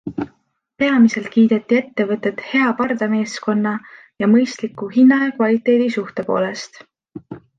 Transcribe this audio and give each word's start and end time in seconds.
Peamiselt 0.83 1.27
kiideti 1.35 1.75
ettevõtet 1.79 2.41
hea 2.53 2.71
pardameeskonna 2.79 3.75
ja 4.23 4.31
mõistliku 4.33 4.89
hinna 4.97 5.21
ja 5.27 5.31
kvaliteedi 5.39 5.91
suhte 5.99 6.29
poolest. 6.33 6.85